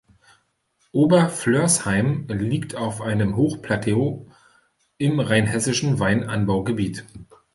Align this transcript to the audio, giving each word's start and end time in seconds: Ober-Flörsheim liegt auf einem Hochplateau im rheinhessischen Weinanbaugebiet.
Ober-Flörsheim 0.93 2.25
liegt 2.27 2.73
auf 2.75 3.01
einem 3.01 3.35
Hochplateau 3.35 4.25
im 4.97 5.19
rheinhessischen 5.19 5.99
Weinanbaugebiet. 5.99 7.05